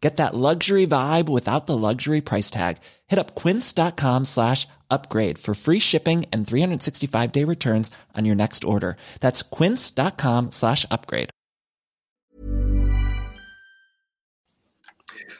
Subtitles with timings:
[0.00, 2.76] Get that luxury vibe without the luxury price tag.
[3.06, 8.64] Hit up quince.com slash upgrade for free shipping and 365 day returns on your next
[8.64, 8.96] order.
[9.20, 11.30] That's quince.com slash upgrade.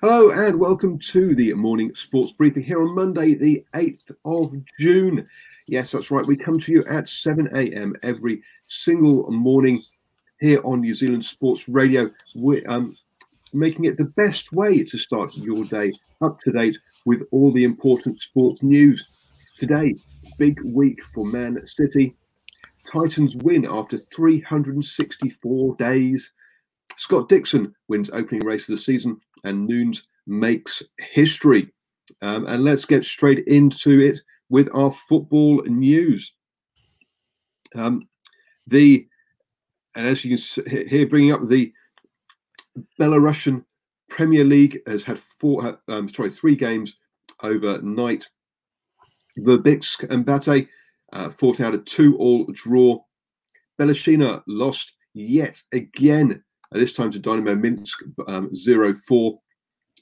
[0.00, 5.26] Hello and welcome to the morning sports briefing here on Monday, the 8th of June.
[5.66, 6.26] Yes, that's right.
[6.26, 7.94] We come to you at 7 a.m.
[8.02, 9.80] every single morning
[10.40, 12.10] here on New Zealand Sports Radio.
[12.34, 12.96] We're um,
[13.54, 17.64] making it the best way to start your day up to date with all the
[17.64, 19.06] important sports news.
[19.58, 19.94] Today,
[20.38, 22.14] big week for Man City.
[22.90, 26.32] Titans win after 364 days.
[26.96, 31.72] Scott Dixon wins opening race of the season, and Nunes makes history.
[32.20, 36.32] Um, and let's get straight into it with our football news.
[37.74, 38.08] Um,
[38.66, 39.08] the
[39.96, 41.72] and as you can hear, bringing up the
[43.00, 43.64] Belarusian
[44.08, 46.96] Premier League has had four, um, sorry, three games
[47.42, 48.28] overnight.
[49.38, 50.68] Verbitsk and Bate
[51.12, 53.00] uh, fought out a two-all draw.
[53.80, 56.42] Belashina lost yet again,
[56.72, 59.36] uh, this time to Dynamo Minsk um, 0-4.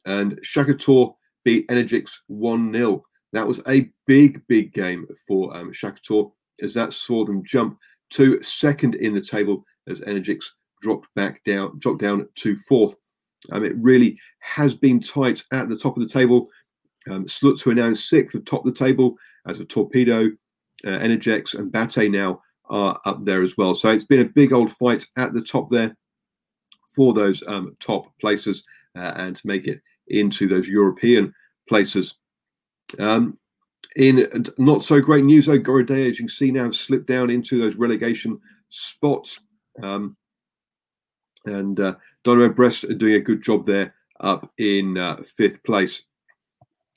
[0.05, 3.03] And Shakhtar beat Energix 1-0.
[3.33, 6.31] That was a big, big game for um, Shakhtar
[6.63, 7.79] as that saw them jump
[8.11, 10.45] to second in the table as Energix
[10.83, 12.95] dropped back down, dropped down to fourth.
[13.51, 16.49] Um, it really has been tight at the top of the table.
[17.09, 19.17] Um, Sluts, are now in sixth, atop the table,
[19.47, 20.27] as a Torpedo,
[20.85, 23.75] uh, Energex, and Bate now are up there as well.
[23.75, 25.97] So it's been a big old fight at the top there
[26.95, 28.65] for those um, top places
[28.97, 31.35] uh, and to make it into those European
[31.69, 32.19] places.
[32.99, 33.39] Um,
[33.97, 37.31] in not so great news, though, Gorodeya, as you can see now, have slipped down
[37.31, 38.39] into those relegation
[38.71, 39.41] spots.
[39.83, 40.17] Um,
[41.45, 41.95] and uh,
[42.25, 46.03] Dynamo Brest are doing a good job there up in uh, fifth place.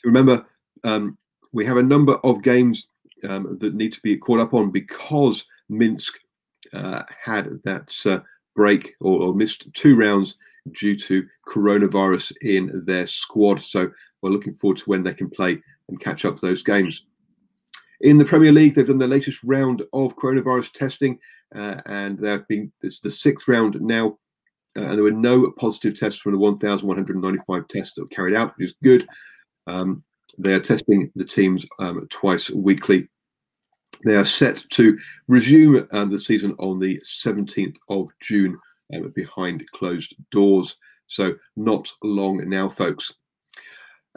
[0.03, 0.45] Remember,
[0.83, 1.17] um,
[1.51, 2.87] we have a number of games
[3.27, 6.15] um, that need to be caught up on because Minsk
[6.73, 8.19] uh, had that uh,
[8.55, 10.37] break or, or, missed two rounds
[10.71, 13.61] due to coronavirus in their squad.
[13.61, 13.89] So
[14.21, 17.05] we're looking forward to when they can play and catch up those games.
[18.01, 21.17] In the Premier League, they've done their latest round of coronavirus testing,
[21.55, 24.17] uh, and they've been it's the sixth round now.
[24.77, 28.53] Uh, and there were no positive tests from the 1,195 tests that were carried out,
[28.57, 29.07] which is good.
[29.67, 30.03] Um,
[30.37, 33.07] they are testing the teams um, twice weekly.
[34.03, 34.97] They are set to
[35.27, 38.59] resume um, the season on the 17th of June
[38.93, 40.77] um, behind closed doors.
[41.07, 43.13] So, not long now, folks.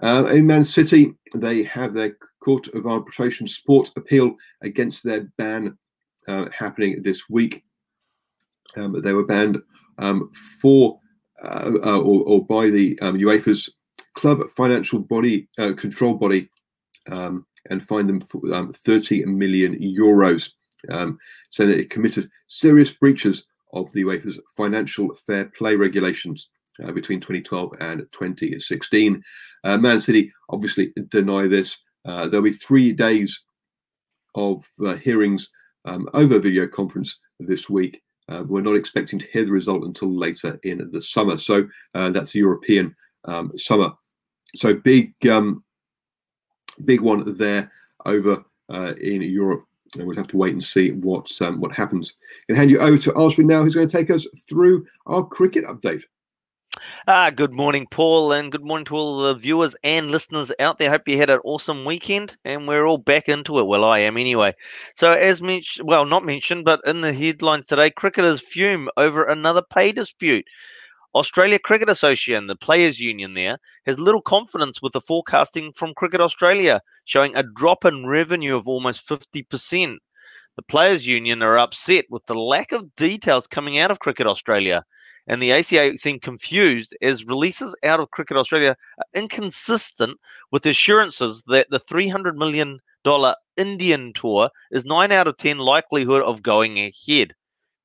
[0.03, 5.77] Uh, in Man City, they have their Court of Arbitration Sport appeal against their ban
[6.27, 7.65] uh, happening this week.
[8.77, 9.59] Um, they were banned
[9.99, 10.99] um, for
[11.43, 13.71] uh, uh, or, or, by the um, UEFA's
[14.15, 16.49] club financial body uh, control body
[17.11, 20.51] um, and fined them for um, 30 million euros,
[20.91, 21.17] um,
[21.51, 26.51] saying that it committed serious breaches of the UEFA's financial fair play regulations.
[26.85, 29.21] Uh, between 2012 and 2016.
[29.65, 31.77] Uh, Man City obviously deny this.
[32.05, 33.43] Uh, there'll be three days
[34.37, 34.65] of
[35.03, 35.49] hearings
[35.87, 38.01] um, over video conference this week.
[38.29, 41.37] Uh, we're not expecting to hear the result until later in the summer.
[41.37, 42.95] So uh, that's the European
[43.25, 43.93] um, summer.
[44.55, 45.65] So big, um,
[46.85, 47.71] big one there
[48.05, 48.45] over
[49.01, 49.65] in Europe
[49.97, 52.15] and we'll have to wait and see what um, what happens.
[52.49, 55.65] And hand you over to Oswin now, who's going to take us through our cricket
[55.65, 56.03] update.
[57.09, 60.91] Ah, good morning, Paul, and good morning to all the viewers and listeners out there.
[60.91, 63.67] Hope you had an awesome weekend, and we're all back into it.
[63.67, 64.55] Well, I am anyway.
[64.95, 69.63] So, as mentioned, well, not mentioned, but in the headlines today, cricketers fume over another
[69.63, 70.45] pay dispute.
[71.15, 76.21] Australia Cricket Association, the players' union there, has little confidence with the forecasting from Cricket
[76.21, 79.99] Australia, showing a drop in revenue of almost 50%.
[80.57, 84.85] The players' union are upset with the lack of details coming out of Cricket Australia
[85.29, 90.19] and the ACA seem confused as releases out of Cricket Australia are inconsistent
[90.51, 92.81] with assurances that the $300 million
[93.57, 97.35] Indian tour is 9 out of 10 likelihood of going ahead.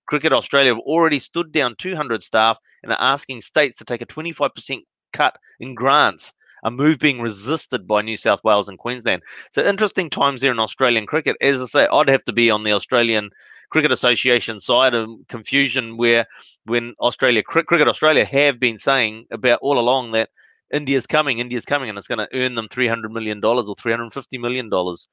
[0.07, 4.05] Cricket Australia have already stood down 200 staff and are asking states to take a
[4.05, 4.81] 25%
[5.13, 9.21] cut in grants, a move being resisted by New South Wales and Queensland.
[9.53, 11.37] So interesting times there in Australian cricket.
[11.41, 13.29] As I say, I'd have to be on the Australian
[13.73, 16.27] Cricket Association side of confusion where
[16.65, 20.29] when Australia Cricket Australia have been saying about all along that
[20.71, 23.75] India's coming, India's coming, and it's going to earn them three hundred million dollars or
[23.75, 25.07] three hundred fifty million dollars.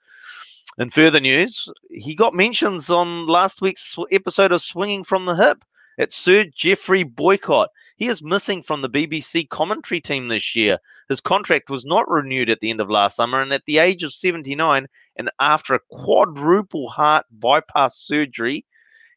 [0.78, 5.64] In further news, he got mentions on last week's episode of Swinging from the Hip.
[5.96, 7.70] It's Sir Geoffrey Boycott.
[8.00, 10.78] He is missing from the BBC commentary team this year.
[11.10, 14.02] His contract was not renewed at the end of last summer, and at the age
[14.02, 14.86] of 79,
[15.16, 18.64] and after a quadruple heart bypass surgery,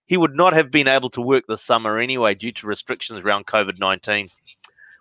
[0.06, 3.46] he would not have been able to work this summer anyway due to restrictions around
[3.46, 4.28] COVID 19.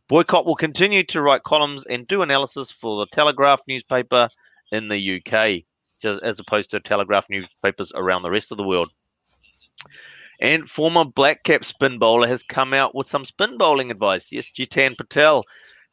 [0.07, 4.29] Boycott will continue to write columns and do analysis for the Telegraph newspaper
[4.71, 5.65] in the UK,
[6.23, 8.93] as opposed to Telegraph newspapers around the rest of the world.
[10.43, 14.33] And former black cap spin bowler has come out with some spin bowling advice.
[14.33, 15.45] Yes, Jeetan Patel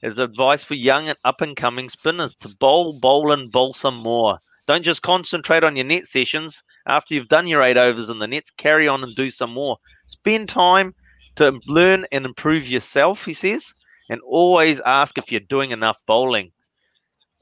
[0.02, 3.98] has advice for young and up and coming spinners to bowl, bowl, and bowl some
[3.98, 4.40] more.
[4.66, 6.64] Don't just concentrate on your net sessions.
[6.88, 9.78] After you've done your eight overs in the nets, carry on and do some more.
[10.08, 10.96] Spend time
[11.36, 13.72] to learn and improve yourself, he says,
[14.10, 16.52] and always ask if you're doing enough bowling.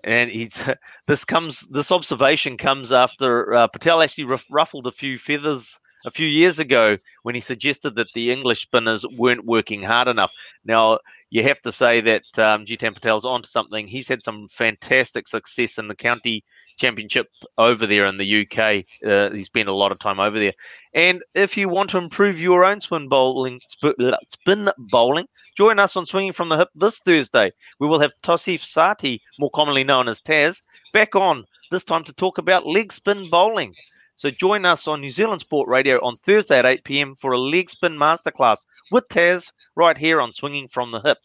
[0.04, 0.62] And he's
[1.08, 6.28] this comes this observation comes after uh, Patel actually ruffled a few feathers a few
[6.28, 10.32] years ago when he suggested that the English spinners weren't working hard enough.
[10.66, 11.00] Now,
[11.30, 13.88] you have to say that um, Jeetan Patel's onto something.
[13.88, 16.44] He's had some fantastic success in the county
[16.78, 17.28] championship
[17.58, 18.86] over there in the UK.
[19.06, 20.54] Uh, he spent a lot of time over there.
[20.94, 23.60] And if you want to improve your own spin bowling,
[24.28, 25.28] spin bowling,
[25.58, 27.52] join us on Swinging from the Hip this Thursday.
[27.80, 30.62] We will have Tosif Sati, more commonly known as Taz,
[30.94, 33.74] back on this time to talk about leg spin bowling.
[34.18, 37.16] So join us on New Zealand Sport Radio on Thursday at 8 p.m.
[37.16, 41.20] for a leg spin masterclass with Taz right here on Swinging from the Hip.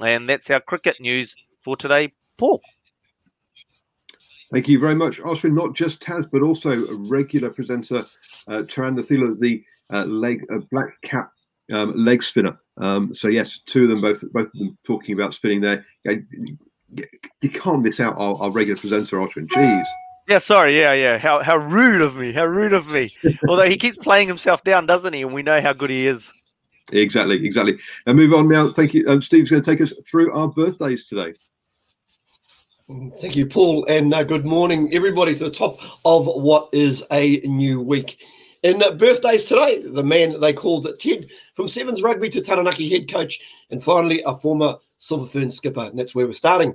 [0.00, 2.12] And that's our cricket news for today.
[2.38, 2.62] Paul.
[4.52, 5.52] Thank you very much, Oswin.
[5.52, 8.96] Not just Taz, but also a regular presenter, uh, Tarun
[9.40, 11.32] the uh, leg uh, black cap
[11.72, 12.56] um, leg spinner.
[12.76, 15.84] Um, so yes, two of them, both both of them talking about spinning there.
[16.04, 19.48] You can't miss out our, our regular presenter, Oswin.
[19.48, 19.84] Jeez.
[20.28, 20.78] Yeah, sorry.
[20.78, 21.16] Yeah, yeah.
[21.16, 22.32] How how rude of me.
[22.32, 23.14] How rude of me.
[23.48, 25.22] Although he keeps playing himself down, doesn't he?
[25.22, 26.30] And we know how good he is.
[26.92, 27.78] Exactly, exactly.
[28.06, 28.68] And move on now.
[28.68, 29.08] Thank you.
[29.08, 31.32] Um, Steve's going to take us through our birthdays today.
[33.20, 35.76] Thank you, Paul, and uh, good morning, everybody, to the top
[36.06, 38.22] of what is a new week.
[38.62, 41.26] In uh, birthdays today, the man they called Ted
[41.58, 43.40] from Sevens Rugby to Taranaki head coach,
[43.70, 46.74] and finally a former Silver Fern skipper, and that's where we're starting.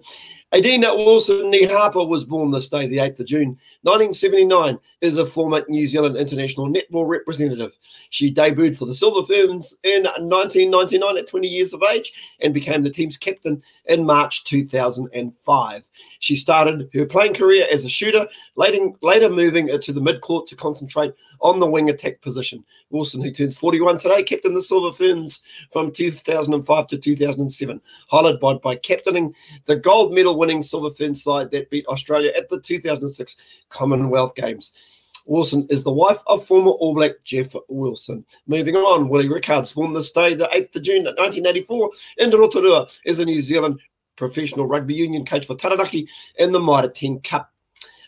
[0.53, 5.25] Adine Wilson Ni Harper was born this day, the 8th of June, 1979, is a
[5.25, 7.71] former New Zealand international netball representative.
[8.11, 12.83] She debuted for the Silver Ferns in 1999 at 20 years of age and became
[12.83, 15.83] the team's captain in March 2005.
[16.19, 21.13] She started her playing career as a shooter, later, moving to the midcourt to concentrate
[21.41, 22.63] on the wing attack position.
[22.91, 27.79] Wilson, who turns 41 today, captained the Silver Ferns from 2005 to 2007,
[28.11, 32.59] highlighted by captaining the gold medal winning Silver Fern side that beat Australia at the
[32.59, 35.05] 2006 Commonwealth Games.
[35.27, 38.25] Wilson is the wife of former All Black Jeff Wilson.
[38.47, 43.19] Moving on, Willie Rickards born this day, the 8th of June 1984, in Rotorua, is
[43.19, 43.79] a New Zealand
[44.15, 46.07] professional rugby union coach for Taranaki
[46.39, 47.53] in the Mitre 10 Cup,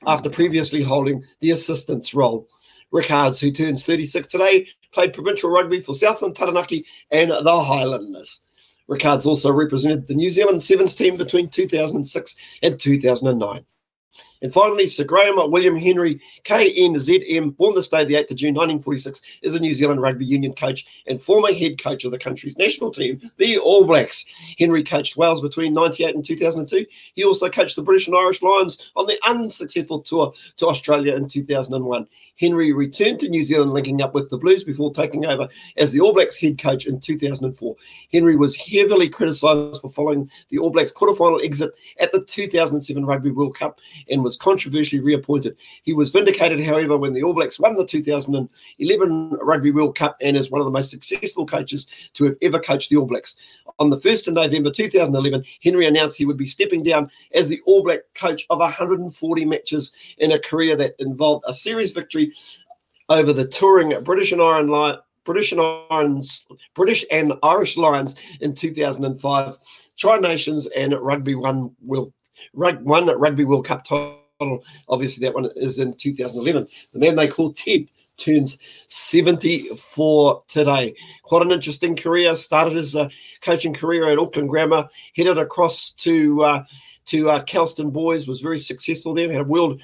[0.08, 2.48] after previously holding the assistance role.
[2.96, 8.40] Rickards, who turns 36 today, played provincial rugby for Southland Taranaki and the Highlanders.
[8.88, 13.66] Rickards also represented the New Zealand Sevens team between 2006 and 2009.
[14.46, 19.40] And finally, Sir Graham William Henry, KNZM, born this day, the 8th of June 1946,
[19.42, 22.92] is a New Zealand rugby union coach and former head coach of the country's national
[22.92, 24.24] team, the All Blacks.
[24.60, 26.86] Henry coached Wales between 98 and 2002.
[27.16, 31.28] He also coached the British and Irish Lions on the unsuccessful tour to Australia in
[31.28, 32.08] 2001.
[32.40, 35.48] Henry returned to New Zealand, linking up with the Blues before taking over
[35.78, 37.76] as the All Blacks head coach in 2004.
[38.12, 43.32] Henry was heavily criticised for following the All Blacks quarterfinal exit at the 2007 Rugby
[43.32, 45.58] World Cup and was controversially reappointed.
[45.84, 50.38] He was vindicated, however, when the All Blacks won the 2011 Rugby World Cup and
[50.38, 53.64] is one of the most successful coaches to have ever coached the All Blacks.
[53.80, 57.62] On the 1st of November 2011, Henry announced he would be stepping down as the
[57.66, 62.32] All Black coach of 140 matches in a career that involved a series victory
[63.10, 64.42] over the touring British and
[65.26, 69.58] British and Irons, British and Irish Lions in 2005,
[69.98, 72.14] Tri Nations and Rugby One World
[72.54, 74.25] Rug, Rugby World Cup title.
[74.90, 76.68] Obviously, that one is in 2011.
[76.92, 77.88] The man they call Ted
[78.18, 80.94] turns 74 today.
[81.24, 82.36] Quite an interesting career.
[82.36, 83.10] Started his uh,
[83.42, 86.64] coaching career at Auckland Grammar, headed across to uh,
[87.06, 89.32] to uh, Kelston Boys, was very successful there.
[89.32, 89.82] Had a world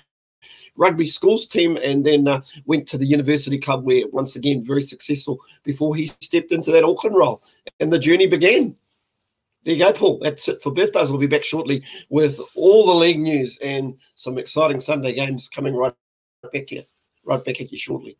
[0.75, 4.81] rugby schools team and then uh, went to the university club where once again very
[4.81, 7.41] successful before he stepped into that Auckland role
[7.79, 8.75] and the journey began.
[9.63, 10.19] There you go, Paul.
[10.21, 11.11] That's it for birthdays.
[11.11, 15.75] We'll be back shortly with all the league news and some exciting Sunday games coming
[15.75, 15.93] right
[16.51, 16.81] back here,
[17.25, 18.17] right back at you shortly.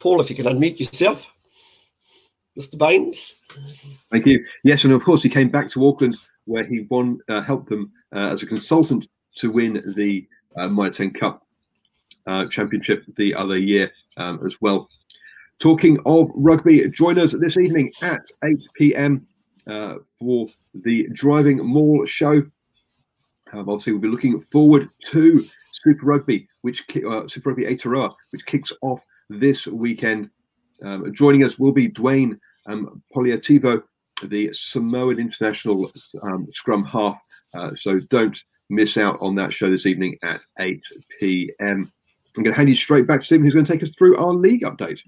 [0.00, 1.32] Paul, if you can unmute yourself.
[2.58, 2.76] Mr.
[2.76, 3.40] Baines.
[4.10, 4.44] Thank you.
[4.64, 6.16] Yes, and of course he came back to Auckland
[6.46, 10.26] where he won, uh, helped them uh, as a consultant to win the
[10.56, 11.46] uh, Mitre 10 Cup
[12.26, 14.88] uh, Championship the other year um, as well.
[15.58, 19.26] Talking of rugby, join us this evening at 8 p.m.
[19.66, 22.42] Uh, for the Driving Maul show.
[23.52, 25.40] Um, obviously, we'll be looking forward to
[25.72, 30.30] Super Rugby, which uh, Super Rugby Aotearoa, which kicks off this weekend.
[30.82, 33.82] Um, joining us will be Dwayne um, Polataivao,
[34.24, 35.90] the Samoan International
[36.22, 37.18] um, Scrum half.
[37.54, 40.82] Uh, so don't miss out on that show this evening at 8
[41.18, 41.90] p.m.
[42.36, 44.16] I'm going to hand you straight back to Stephen, who's going to take us through
[44.16, 45.02] our league update.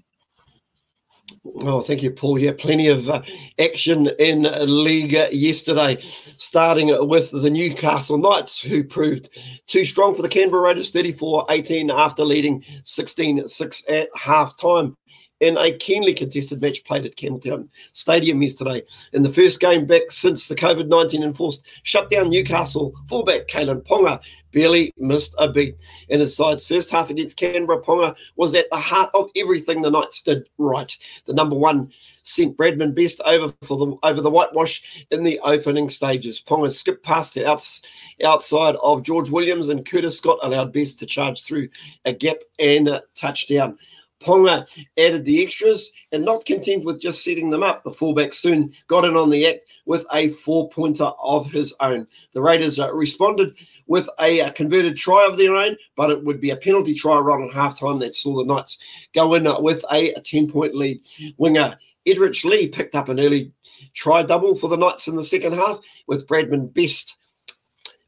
[1.61, 2.39] Oh, thank you, Paul.
[2.39, 3.21] Yeah, plenty of uh,
[3.59, 5.97] action in league yesterday,
[6.37, 9.29] starting with the Newcastle Knights, who proved
[9.67, 14.97] too strong for the Canberra Raiders 34 18 after leading 16 6 at half time
[15.39, 18.81] in a keenly contested match played at Campbelltown Stadium yesterday.
[19.11, 24.21] In the first game back since the COVID 19 enforced shutdown, Newcastle fullback Kalyn Ponga
[24.51, 25.75] barely missed a beat.
[26.09, 29.91] In his side's first half against Canberra, Ponga was at the heart of everything the
[29.91, 30.95] Knights did right.
[31.25, 35.89] The number one sent Bradman Best over for the over the whitewash in the opening
[35.89, 36.41] stages.
[36.41, 37.81] Ponga skipped past it outs,
[38.23, 41.67] outside of George Williams and Curtis Scott allowed Best to charge through
[42.05, 43.77] a gap and a touchdown.
[44.23, 44.65] Ponga
[44.97, 49.05] added the extras and not content with just setting them up, the fullback soon got
[49.05, 52.07] in on the act with a four pointer of his own.
[52.33, 53.55] The Raiders uh, responded
[53.87, 57.19] with a, a, converted try of their own, but it would be a penalty try
[57.19, 61.01] right at halftime that saw the Knights go in uh, with a 10 point lead.
[61.37, 61.77] Winger
[62.07, 63.51] Edrick Lee picked up an early
[63.93, 67.17] try double for the Knights in the second half, with Bradman Best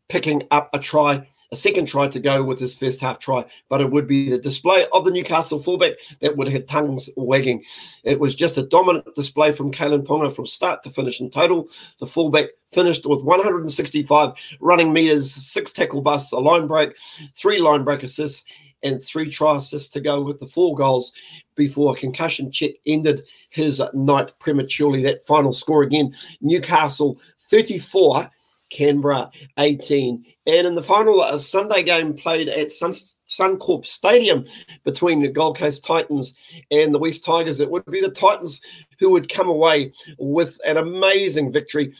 [0.09, 3.79] picking up a try a second try to go with his first half try, but
[3.79, 7.63] it would be the display of the Newcastle fullback that would have tongues wagging.
[8.03, 11.21] It was just a dominant display from Kalyn Ponga from start to finish.
[11.21, 11.69] In total,
[12.01, 16.97] the fullback finished with 165 running meters, six tackle busts, a line break,
[17.33, 18.43] three line break assists,
[18.83, 21.13] and three try assists to go with the four goals
[21.55, 25.01] before a concussion check ended his night prematurely.
[25.03, 27.17] That final score again Newcastle
[27.49, 28.29] 34,
[28.75, 30.23] Canberra 18.
[30.47, 32.91] And in the final a Sunday game played at Sun,
[33.27, 34.45] Suncorp Stadium
[34.83, 36.35] between the Gold Coast Titans
[36.71, 38.61] and the West Tigers, it would be the Titans
[38.99, 41.93] who would come away with an amazing victory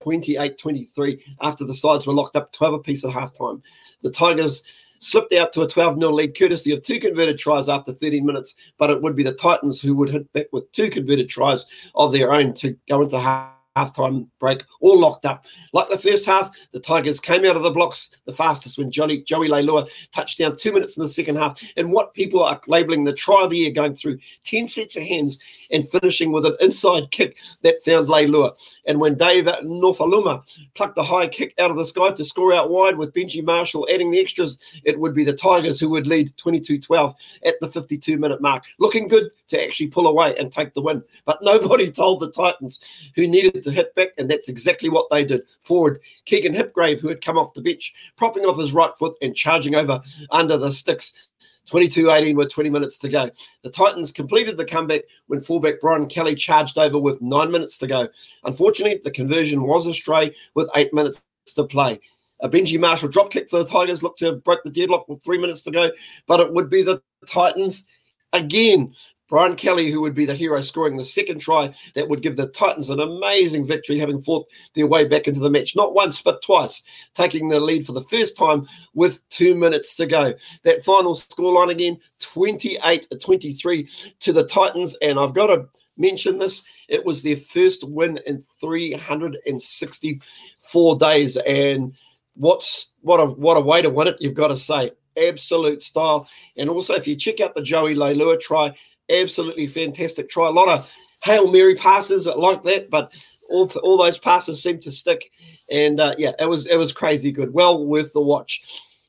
[0.00, 3.62] 28 23 after the sides were locked up 12 apiece at halftime.
[4.00, 4.64] The Tigers
[5.00, 8.72] slipped out to a 12 0 lead courtesy of two converted tries after 13 minutes,
[8.78, 12.12] but it would be the Titans who would hit back with two converted tries of
[12.12, 15.46] their own to go into half halftime break, all locked up.
[15.72, 19.22] Like the first half, the Tigers came out of the blocks the fastest when Joey,
[19.22, 21.62] Joey Leilua touched down two minutes in the second half.
[21.76, 25.02] And what people are labeling the try of the year going through 10 sets of
[25.02, 28.52] hands and finishing with an inside kick that found Leilua.
[28.86, 30.42] And when Dave Nofoaluma
[30.74, 33.86] plucked the high kick out of the sky to score out wide with Benji Marshall
[33.92, 37.68] adding the extras, it would be the Tigers who would lead 22 12 at the
[37.68, 38.64] 52 minute mark.
[38.78, 41.02] Looking good to actually pull away and take the win.
[41.24, 45.10] But nobody told the Titans who needed It's a hit back, and that's exactly what
[45.10, 45.46] they did.
[45.60, 49.36] Forward Keegan Hipgrave, who had come off the bench, propping off his right foot and
[49.36, 50.00] charging over
[50.30, 51.28] under the sticks.
[51.66, 53.30] 22 18 with 20 minutes to go.
[53.62, 57.86] The Titans completed the comeback when fullback Brian Kelly charged over with nine minutes to
[57.86, 58.08] go.
[58.44, 61.22] Unfortunately, the conversion was astray with eight minutes
[61.54, 62.00] to play.
[62.40, 65.22] A Benji Marshall drop kick for the Tigers looked to have broke the deadlock with
[65.22, 65.90] three minutes to go,
[66.26, 67.84] but it would be the Titans
[68.32, 68.94] again
[69.30, 72.48] Brian Kelly, who would be the hero, scoring the second try that would give the
[72.48, 76.42] Titans an amazing victory, having fought their way back into the match, not once, but
[76.42, 76.82] twice,
[77.14, 80.34] taking the lead for the first time with two minutes to go.
[80.64, 84.96] That final scoreline again 28 23 to the Titans.
[85.00, 91.36] And I've got to mention this it was their first win in 364 days.
[91.36, 91.94] And
[92.34, 96.28] what's what a what a way to win it, you've got to say absolute style.
[96.56, 98.74] And also, if you check out the Joey Leilua try,
[99.10, 100.48] absolutely fantastic try.
[100.48, 100.92] A lot of
[101.24, 103.12] Hail Mary passes like that, but
[103.50, 105.30] all, all those passes seem to stick.
[105.70, 107.52] And uh, yeah, it was it was crazy good.
[107.52, 108.62] Well worth the watch.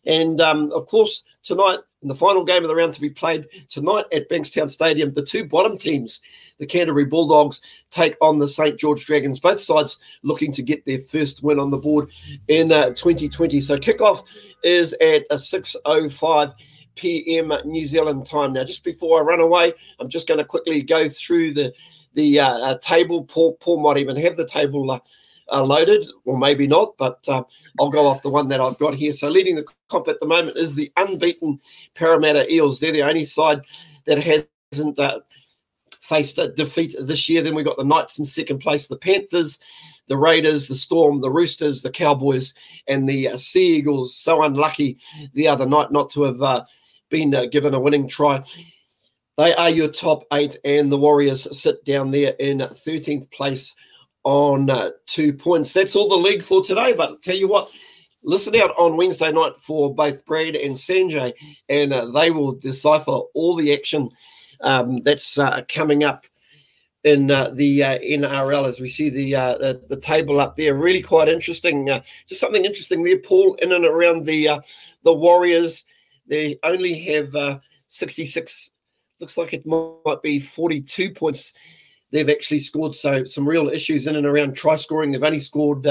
[0.06, 3.46] And um, of course, tonight in the final game of the round to be played
[3.70, 6.20] tonight at Bankstown Stadium, the two bottom teams,
[6.58, 9.40] the Canterbury Bulldogs, take on the St George Dragons.
[9.40, 12.10] Both sides looking to get their first win on the board
[12.48, 13.62] in uh, 2020.
[13.62, 14.24] So kickoff
[14.64, 16.54] is at a 6:05
[16.96, 17.54] p.m.
[17.66, 18.54] New Zealand time.
[18.54, 21.74] Now, just before I run away, I'm just going to quickly go through the
[22.14, 23.24] the uh, uh, table.
[23.24, 25.00] Paul, Paul might even have the table uh,
[25.52, 27.44] uh, loaded, or maybe not, but uh,
[27.80, 29.14] I'll go off the one that I've got here.
[29.14, 31.60] So, leading the comp at the moment is the unbeaten
[31.96, 32.80] Parramatta Eels.
[32.80, 33.62] They're the only side
[34.06, 35.20] that hasn't uh,
[36.02, 37.42] faced a defeat this year.
[37.42, 39.60] Then we've got the Knights in second place, the Panthers
[40.12, 42.54] the Raiders, the Storm, the Roosters, the Cowboys,
[42.86, 44.14] and the uh, Sea Eagles.
[44.14, 44.98] So unlucky
[45.34, 46.66] the other night not to have uh,
[47.10, 48.44] been uh, given a winning try.
[49.38, 53.74] They are your top eight, and the Warriors sit down there in 13th place
[54.26, 55.72] on uh, two points.
[55.72, 56.92] That's all the league for today.
[56.92, 57.72] But tell you what,
[58.22, 61.32] listen out on Wednesday night for both Brad and Sanjay,
[61.70, 64.10] and uh, they will decipher all the action
[64.60, 66.26] um, that's uh, coming up
[67.04, 70.76] in uh, the uh, NRL as we see the, uh, the, the table up there.
[70.76, 71.90] Really quite interesting.
[71.90, 73.56] Uh, just something interesting there, Paul.
[73.56, 74.62] In and around the uh,
[75.04, 75.86] the Warriors,
[76.28, 78.72] they only have uh, 66.
[79.20, 81.54] Looks like it might be 42 points.
[82.12, 85.12] They've actually scored so some real issues in and around try scoring.
[85.12, 85.88] They've only scored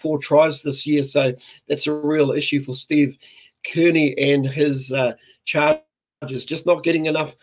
[0.00, 1.32] four tries this year, so
[1.68, 3.16] that's a real issue for Steve
[3.72, 4.92] Kearney and his
[5.44, 5.84] charges.
[6.44, 7.36] Just not getting enough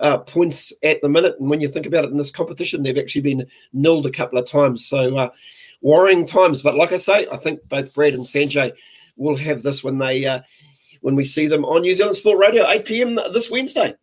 [0.00, 1.36] uh, points at the minute.
[1.38, 4.38] And when you think about it in this competition, they've actually been nilled a couple
[4.38, 4.84] of times.
[4.84, 5.30] So uh,
[5.82, 6.62] worrying times.
[6.62, 8.72] But like I say, I think both Brad and Sanjay
[9.16, 10.40] will have this when they uh,
[11.02, 13.14] when we see them on New Zealand Sport Radio, 8 p.m.
[13.32, 13.94] this Wednesday.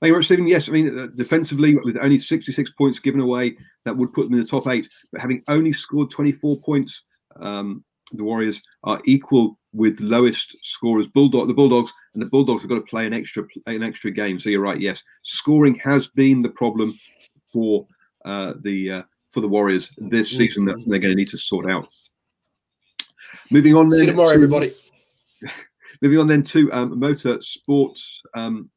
[0.00, 0.48] Thank you very much, Stephen.
[0.48, 4.34] Yes, I mean, uh, defensively, with only 66 points given away, that would put them
[4.34, 4.88] in the top eight.
[5.12, 7.02] But having only scored 24 points,
[7.36, 11.08] um, the Warriors are equal with lowest scorers.
[11.08, 14.38] Bulldog, the Bulldogs, and the Bulldogs have got to play an extra an extra game.
[14.38, 14.80] So you're right.
[14.80, 16.98] Yes, scoring has been the problem
[17.52, 17.86] for
[18.24, 20.38] uh, the uh, for the Warriors this mm-hmm.
[20.38, 21.86] season that they're going to need to sort out.
[23.50, 23.90] Moving on.
[23.90, 24.72] See you tomorrow, to, everybody.
[26.02, 28.70] Moving on then to um, motor sports um,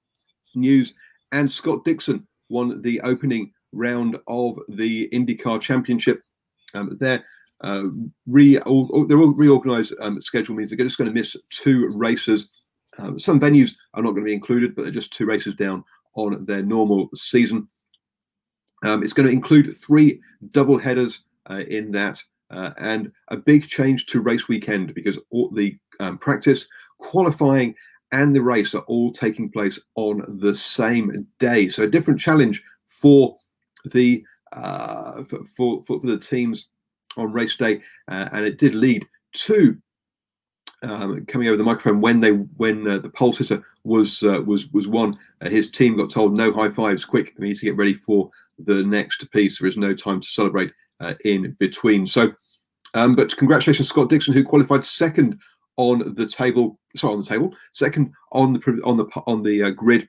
[0.56, 0.94] news,
[1.32, 6.22] and Scott Dixon won the opening round of the IndyCar Championship.
[6.74, 7.24] Um, there
[7.64, 7.86] uh,
[8.28, 12.50] re they're all reorganized um, schedule means they're just going to miss two races.
[12.98, 15.84] Um, some venues are not going to be included, but they're just two races down
[16.16, 17.68] on their normal season.
[18.84, 20.20] Um, it's going to include three
[20.52, 22.22] double headers uh, in that,
[22.52, 26.68] uh, and a big change to race weekend because all the um, practice,
[27.00, 27.74] qualifying,
[28.12, 31.70] and the race are all taking place on the same day.
[31.70, 33.38] So a different challenge for
[33.86, 36.68] the uh, for, for, for the teams
[37.18, 39.78] on race day, uh, and it did lead to
[40.84, 44.70] um, coming over the microphone when they when uh, the pole sitter was uh, was
[44.72, 45.18] was won.
[45.42, 47.34] Uh, his team got told no high fives, quick.
[47.38, 49.60] We need to get ready for the next piece.
[49.60, 52.06] There is no time to celebrate uh, in between.
[52.06, 52.34] So,
[52.94, 55.40] um, but congratulations, Scott Dixon, who qualified second
[55.78, 56.80] on the table.
[56.96, 60.08] Sorry, on the table, second on the on the on the uh, grid,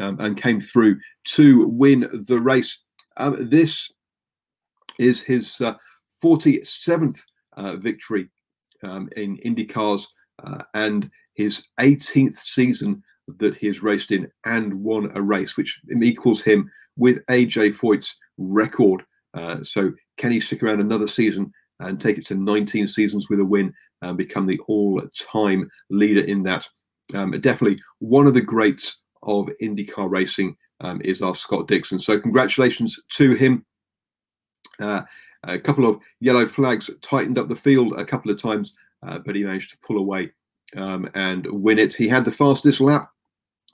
[0.00, 2.80] um, and came through to win the race.
[3.16, 3.90] Um, this
[4.98, 5.74] is his uh,
[6.26, 7.20] 47th
[7.56, 8.28] uh, victory
[8.82, 10.06] um, in IndyCars
[10.42, 13.00] uh, and his 18th season
[13.38, 18.16] that he has raced in and won a race, which equals him with AJ Foyt's
[18.38, 19.04] record.
[19.34, 23.38] Uh, so can he stick around another season and take it to 19 seasons with
[23.38, 26.66] a win and become the all-time leader in that?
[27.14, 32.00] Um, definitely one of the greats of IndyCar racing um, is our Scott Dixon.
[32.00, 33.64] So congratulations to him.
[34.80, 35.02] Uh,
[35.44, 38.74] a couple of yellow flags tightened up the field a couple of times,
[39.06, 40.30] uh, but he managed to pull away
[40.76, 41.94] um, and win it.
[41.94, 43.10] He had the fastest lap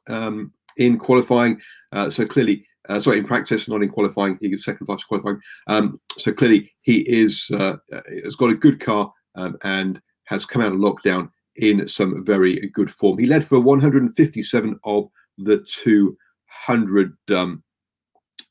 [0.08, 1.60] um, in qualifying,
[1.92, 4.38] uh, so clearly, uh, sorry, in practice, not in qualifying.
[4.40, 5.40] He was second fastest qualifying.
[5.66, 7.76] Um, so clearly, he is uh,
[8.24, 12.56] has got a good car um, and has come out of lockdown in some very
[12.72, 13.18] good form.
[13.18, 17.62] He led for 157 of the 200 um,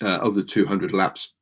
[0.01, 1.33] uh, of the 200 laps.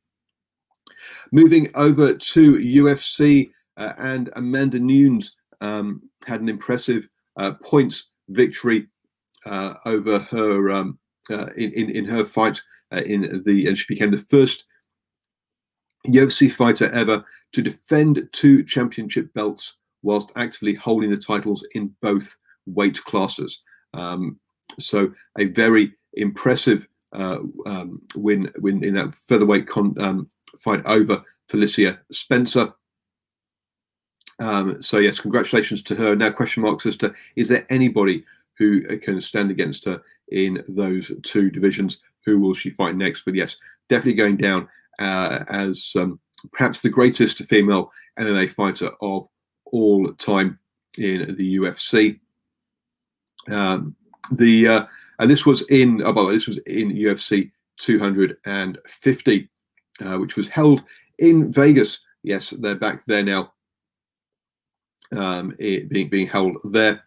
[1.32, 8.88] Moving over to UFC, uh, and Amanda Nunes um, had an impressive uh, points victory
[9.46, 12.62] uh, over her um, uh, in, in, in her fight
[12.92, 14.65] uh, in the and she became the first
[16.08, 22.38] UFC fighter ever to defend two championship belts whilst actively holding the titles in both
[22.65, 23.63] weight classes.
[23.94, 24.39] Um,
[24.80, 31.23] so a very impressive uh, um, win win in that featherweight con, um, fight over
[31.47, 32.73] Felicia Spencer.
[34.39, 36.15] Um, so yes, congratulations to her.
[36.15, 38.23] Now, question marks as to is there anybody
[38.57, 41.99] who can stand against her in those two divisions?
[42.25, 43.23] Who will she fight next?
[43.25, 43.57] But yes,
[43.89, 44.67] definitely going down
[44.99, 46.19] uh, as um,
[46.51, 49.27] perhaps the greatest female MMA fighter of
[49.65, 50.59] all time
[50.97, 52.19] in the UFC.
[53.49, 53.95] Um,
[54.31, 54.85] the uh,
[55.19, 59.49] and this was in oh, well, this was in UFC 250,
[60.01, 60.83] uh, which was held
[61.19, 61.99] in Vegas.
[62.23, 63.53] Yes, they're back there now,
[65.15, 67.03] um, being being held there.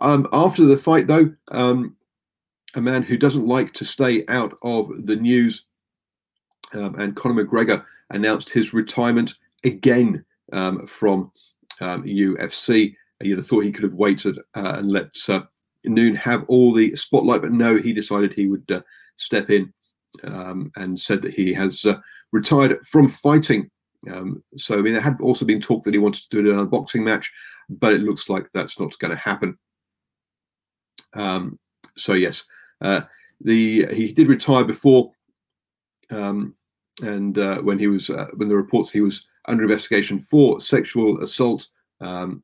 [0.00, 1.96] Um, after the fight, though, um,
[2.74, 5.66] a man who doesn't like to stay out of the news,
[6.74, 11.30] um, and Conor McGregor announced his retirement again um, from
[11.80, 12.88] UFC.
[12.90, 15.42] Um, you'd have thought he could have waited uh, and let uh,
[15.84, 18.80] Noon have all the spotlight, but no, he decided he would uh,
[19.16, 19.72] step in
[20.24, 21.98] um, and said that he has uh,
[22.32, 23.70] retired from fighting.
[24.10, 26.68] Um, so, I mean, there had also been talk that he wanted to do another
[26.68, 27.30] boxing match,
[27.68, 29.58] but it looks like that's not going to happen.
[31.12, 31.58] Um,
[31.96, 32.44] so, yes,
[32.80, 33.02] uh,
[33.40, 35.12] the he did retire before,
[36.10, 36.54] um,
[37.02, 41.22] and uh, when he was uh, when the reports he was under investigation for sexual
[41.22, 41.66] assault.
[42.00, 42.42] Um,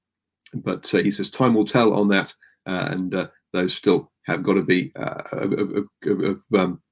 [0.54, 2.32] but uh, he says time will tell on that,
[2.66, 6.82] uh, and those still have got to be have, um,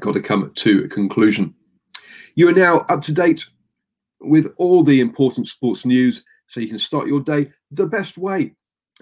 [0.00, 1.54] got to come to a conclusion.
[2.34, 3.46] You are now up to date
[4.20, 8.54] with all the important sports news, so you can start your day the best way.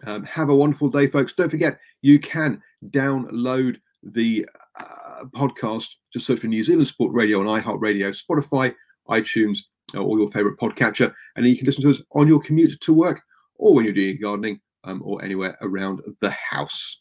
[0.04, 1.32] Um, have a wonderful day, folks.
[1.32, 4.46] Don't forget, you can download the
[4.78, 5.96] uh, podcast.
[6.12, 8.74] Just search for New Zealand Sport Radio on iHeartRadio, Spotify,
[9.08, 9.60] iTunes,
[9.94, 11.12] uh, or your favorite podcatcher.
[11.36, 13.22] And you can listen to us on your commute to work
[13.56, 17.00] or when you're doing gardening um, or anywhere around the house.